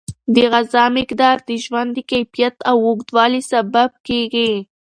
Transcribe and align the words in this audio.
د 0.33 0.35
غذا 0.53 0.85
مقدار 0.97 1.37
د 1.49 1.49
ژوند 1.63 1.89
د 1.93 1.99
کیفیت 2.11 2.55
او 2.69 2.77
اوږدوالي 2.87 3.41
سبب 3.51 3.89
کیږي. 4.07 4.51